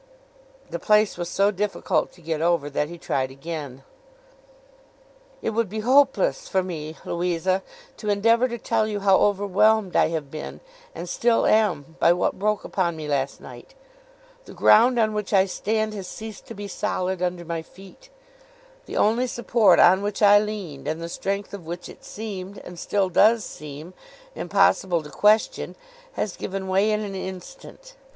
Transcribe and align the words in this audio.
The 0.71 0.79
place 0.79 1.15
was 1.15 1.29
so 1.29 1.51
difficult 1.51 2.11
to 2.13 2.21
get 2.23 2.41
over, 2.41 2.71
that 2.71 2.89
he 2.89 2.97
tried 2.97 3.29
again. 3.29 3.83
'It 5.43 5.51
would 5.51 5.69
be 5.69 5.81
hopeless 5.81 6.47
for 6.47 6.63
me, 6.63 6.97
Louisa, 7.05 7.61
to 7.97 8.09
endeavour 8.09 8.47
to 8.47 8.57
tell 8.57 8.87
you 8.87 9.01
how 9.01 9.17
overwhelmed 9.19 9.95
I 9.95 10.07
have 10.07 10.31
been, 10.31 10.59
and 10.95 11.07
still 11.07 11.45
am, 11.45 11.97
by 11.99 12.13
what 12.13 12.39
broke 12.39 12.63
upon 12.63 12.95
me 12.95 13.07
last 13.07 13.39
night. 13.41 13.75
The 14.45 14.55
ground 14.55 14.97
on 14.97 15.13
which 15.13 15.33
I 15.33 15.45
stand 15.45 15.93
has 15.93 16.07
ceased 16.07 16.47
to 16.47 16.55
be 16.55 16.67
solid 16.67 17.21
under 17.21 17.45
my 17.45 17.61
feet. 17.61 18.09
The 18.87 18.97
only 18.97 19.27
support 19.27 19.77
on 19.79 20.01
which 20.01 20.23
I 20.23 20.39
leaned, 20.39 20.87
and 20.87 20.99
the 20.99 21.09
strength 21.09 21.53
of 21.53 21.67
which 21.67 21.87
it 21.87 22.03
seemed, 22.03 22.57
and 22.65 22.79
still 22.79 23.09
does 23.09 23.45
seem, 23.45 23.93
impossible 24.33 25.03
to 25.03 25.11
question, 25.11 25.75
has 26.13 26.35
given 26.35 26.67
way 26.67 26.89
in 26.89 27.01
an 27.01 27.13
instant. 27.13 27.93